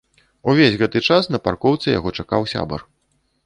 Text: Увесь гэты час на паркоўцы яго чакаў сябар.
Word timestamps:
Увесь 0.53 0.77
гэты 0.83 1.03
час 1.11 1.29
на 1.35 1.41
паркоўцы 1.49 1.87
яго 1.99 2.09
чакаў 2.23 2.51
сябар. 2.55 2.81